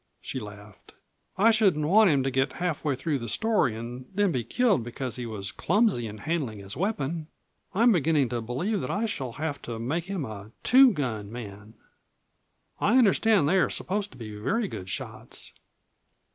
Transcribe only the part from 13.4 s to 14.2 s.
they are supposed to